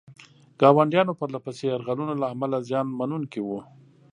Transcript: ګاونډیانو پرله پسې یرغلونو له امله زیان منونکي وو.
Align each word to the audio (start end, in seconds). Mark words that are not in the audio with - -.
ګاونډیانو 0.61 1.17
پرله 1.19 1.39
پسې 1.45 1.63
یرغلونو 1.67 2.13
له 2.21 2.27
امله 2.33 2.57
زیان 2.67 2.85
منونکي 2.99 3.41
وو. 3.43 3.59